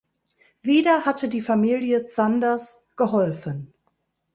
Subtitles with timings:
[0.63, 3.71] Wieder hatte die Familie Zanders geholfen.